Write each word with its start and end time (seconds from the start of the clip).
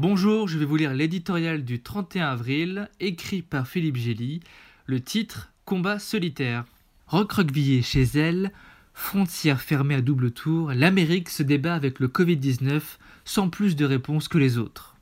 Bonjour, 0.00 0.48
je 0.48 0.56
vais 0.56 0.64
vous 0.64 0.76
lire 0.76 0.94
l'éditorial 0.94 1.62
du 1.62 1.82
31 1.82 2.28
avril, 2.28 2.88
écrit 3.00 3.42
par 3.42 3.68
Philippe 3.68 3.98
Gély. 3.98 4.40
Le 4.86 4.98
titre 4.98 5.52
Combat 5.66 5.98
solitaire. 5.98 6.64
Recroquevillée 7.06 7.82
chez 7.82 8.04
elle, 8.14 8.50
frontière 8.94 9.60
fermée 9.60 9.96
à 9.96 10.00
double 10.00 10.30
tour, 10.30 10.72
l'Amérique 10.72 11.28
se 11.28 11.42
débat 11.42 11.74
avec 11.74 12.00
le 12.00 12.08
Covid-19 12.08 12.80
sans 13.26 13.50
plus 13.50 13.76
de 13.76 13.84
réponse 13.84 14.26
que 14.28 14.38
les 14.38 14.56
autres. 14.56 14.96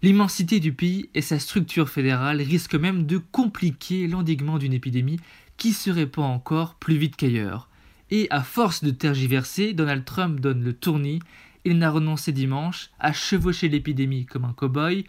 L'immensité 0.00 0.60
du 0.60 0.74
pays 0.74 1.10
et 1.16 1.22
sa 1.22 1.40
structure 1.40 1.88
fédérale 1.88 2.40
risquent 2.40 2.76
même 2.76 3.06
de 3.06 3.18
compliquer 3.18 4.06
l'endiguement 4.06 4.58
d'une 4.58 4.74
épidémie 4.74 5.18
qui 5.56 5.72
se 5.72 5.90
répand 5.90 6.32
encore 6.32 6.76
plus 6.76 6.98
vite 6.98 7.16
qu'ailleurs. 7.16 7.68
Et 8.12 8.28
à 8.30 8.44
force 8.44 8.84
de 8.84 8.92
tergiverser, 8.92 9.72
Donald 9.72 10.04
Trump 10.04 10.38
donne 10.38 10.62
le 10.62 10.72
tournis 10.72 11.18
il 11.64 11.78
n'a 11.78 11.90
renoncé 11.90 12.32
dimanche 12.32 12.90
à 12.98 13.12
chevaucher 13.12 13.68
l'épidémie 13.68 14.26
comme 14.26 14.44
un 14.44 14.52
cow-boy 14.52 15.04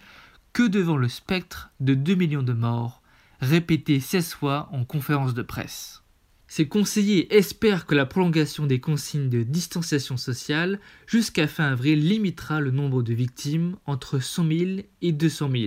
que 0.54 0.64
devant 0.64 0.98
le 0.98 1.08
spectre 1.08 1.72
de 1.80 1.94
2 1.94 2.16
millions 2.16 2.44
de 2.44 2.54
morts, 2.54 3.02
répété 3.40 4.00
16 4.00 4.34
fois 4.34 4.70
en 4.72 4.84
conférence 4.84 5.34
de 5.34 5.42
presse. 5.42 6.04
Ses 6.48 6.68
conseillers 6.68 7.34
espèrent 7.34 7.86
que 7.86 7.96
la 7.96 8.06
prolongation 8.06 8.66
des 8.66 8.82
consignes 8.82 9.30
de 9.30 9.44
distanciation 9.44 10.18
sociale 10.18 10.82
jusqu'à 11.08 11.48
fin 11.48 11.72
avril 11.72 12.06
limitera 12.06 12.60
le 12.60 12.72
nombre 12.72 13.04
de 13.04 13.14
victimes 13.14 13.78
entre 13.86 14.20
100 14.20 14.48
000 14.48 14.72
et 15.02 15.14
200 15.14 15.50
000. 15.50 15.64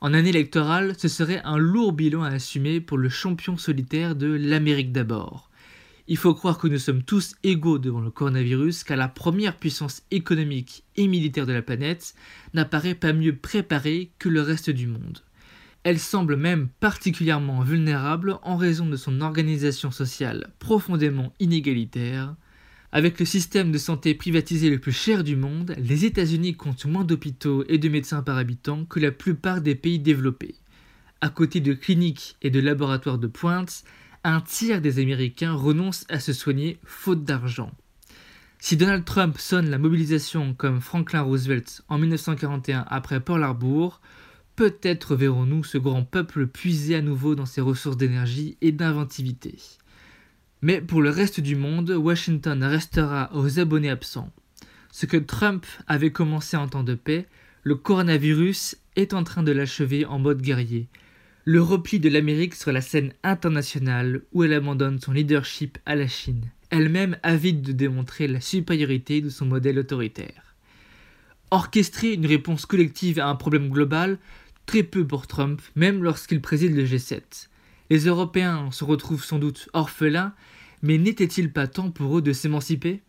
En 0.00 0.14
année 0.14 0.30
électorale, 0.30 0.94
ce 0.96 1.08
serait 1.08 1.42
un 1.44 1.58
lourd 1.58 1.92
bilan 1.92 2.22
à 2.22 2.30
assumer 2.30 2.80
pour 2.80 2.96
le 2.96 3.10
champion 3.10 3.58
solitaire 3.58 4.16
de 4.16 4.28
l'Amérique 4.28 4.92
d'abord. 4.92 5.50
Il 6.06 6.18
faut 6.18 6.34
croire 6.34 6.58
que 6.58 6.68
nous 6.68 6.78
sommes 6.78 7.02
tous 7.02 7.34
égaux 7.42 7.78
devant 7.78 8.00
le 8.00 8.10
coronavirus 8.10 8.84
car 8.84 8.98
la 8.98 9.08
première 9.08 9.56
puissance 9.56 10.02
économique 10.10 10.84
et 10.96 11.08
militaire 11.08 11.46
de 11.46 11.52
la 11.54 11.62
planète 11.62 12.14
n'apparaît 12.52 12.94
pas 12.94 13.14
mieux 13.14 13.34
préparée 13.34 14.10
que 14.18 14.28
le 14.28 14.42
reste 14.42 14.68
du 14.68 14.86
monde. 14.86 15.20
Elle 15.82 15.98
semble 15.98 16.36
même 16.36 16.68
particulièrement 16.80 17.62
vulnérable 17.62 18.38
en 18.42 18.56
raison 18.56 18.86
de 18.86 18.96
son 18.96 19.22
organisation 19.22 19.90
sociale 19.90 20.52
profondément 20.58 21.32
inégalitaire. 21.40 22.34
Avec 22.92 23.18
le 23.18 23.24
système 23.24 23.72
de 23.72 23.78
santé 23.78 24.14
privatisé 24.14 24.68
le 24.68 24.78
plus 24.78 24.92
cher 24.92 25.24
du 25.24 25.36
monde, 25.36 25.74
les 25.78 26.04
États-Unis 26.04 26.54
comptent 26.54 26.84
moins 26.84 27.04
d'hôpitaux 27.04 27.64
et 27.68 27.78
de 27.78 27.88
médecins 27.88 28.22
par 28.22 28.36
habitant 28.36 28.84
que 28.84 29.00
la 29.00 29.10
plupart 29.10 29.62
des 29.62 29.74
pays 29.74 29.98
développés. 29.98 30.54
À 31.22 31.30
côté 31.30 31.60
de 31.60 31.72
cliniques 31.72 32.36
et 32.42 32.50
de 32.50 32.60
laboratoires 32.60 33.18
de 33.18 33.26
pointe, 33.26 33.84
un 34.24 34.40
tiers 34.40 34.80
des 34.80 34.98
Américains 34.98 35.52
renoncent 35.52 36.06
à 36.08 36.18
se 36.18 36.32
soigner 36.32 36.78
faute 36.84 37.24
d'argent. 37.24 37.70
Si 38.58 38.78
Donald 38.78 39.04
Trump 39.04 39.36
sonne 39.38 39.68
la 39.68 39.76
mobilisation 39.76 40.54
comme 40.54 40.80
Franklin 40.80 41.20
Roosevelt 41.20 41.82
en 41.88 41.98
1941 41.98 42.86
après 42.88 43.20
Pearl 43.20 43.44
Harbor, 43.44 44.00
peut-être 44.56 45.16
verrons-nous 45.16 45.64
ce 45.64 45.76
grand 45.76 46.04
peuple 46.04 46.46
puiser 46.46 46.94
à 46.94 47.02
nouveau 47.02 47.34
dans 47.34 47.44
ses 47.44 47.60
ressources 47.60 47.98
d'énergie 47.98 48.56
et 48.62 48.72
d'inventivité. 48.72 49.58
Mais 50.62 50.80
pour 50.80 51.02
le 51.02 51.10
reste 51.10 51.40
du 51.40 51.56
monde, 51.56 51.90
Washington 51.90 52.64
restera 52.64 53.28
aux 53.34 53.58
abonnés 53.60 53.90
absents. 53.90 54.32
Ce 54.90 55.04
que 55.04 55.18
Trump 55.18 55.66
avait 55.86 56.12
commencé 56.12 56.56
en 56.56 56.68
temps 56.68 56.84
de 56.84 56.94
paix, 56.94 57.26
le 57.62 57.74
coronavirus 57.74 58.76
est 58.96 59.12
en 59.12 59.24
train 59.24 59.42
de 59.42 59.52
l'achever 59.52 60.06
en 60.06 60.18
mode 60.18 60.40
guerrier, 60.40 60.88
le 61.44 61.60
repli 61.60 62.00
de 62.00 62.08
l'Amérique 62.08 62.54
sur 62.54 62.72
la 62.72 62.80
scène 62.80 63.12
internationale 63.22 64.22
où 64.32 64.44
elle 64.44 64.54
abandonne 64.54 64.98
son 64.98 65.12
leadership 65.12 65.78
à 65.84 65.94
la 65.94 66.08
Chine, 66.08 66.50
elle-même 66.70 67.18
avide 67.22 67.60
de 67.60 67.72
démontrer 67.72 68.26
la 68.26 68.40
supériorité 68.40 69.20
de 69.20 69.28
son 69.28 69.44
modèle 69.44 69.78
autoritaire. 69.78 70.54
Orchestrer 71.50 72.14
une 72.14 72.24
réponse 72.24 72.64
collective 72.64 73.20
à 73.20 73.28
un 73.28 73.34
problème 73.34 73.68
global, 73.68 74.18
très 74.64 74.82
peu 74.82 75.06
pour 75.06 75.26
Trump, 75.26 75.60
même 75.76 76.02
lorsqu'il 76.02 76.40
préside 76.40 76.74
le 76.74 76.86
G7. 76.86 77.48
Les 77.90 78.06
Européens 78.06 78.70
se 78.72 78.84
retrouvent 78.84 79.24
sans 79.24 79.38
doute 79.38 79.68
orphelins, 79.74 80.32
mais 80.82 80.96
n'était-il 80.96 81.52
pas 81.52 81.66
temps 81.66 81.90
pour 81.90 82.18
eux 82.18 82.22
de 82.22 82.32
s'émanciper? 82.32 83.02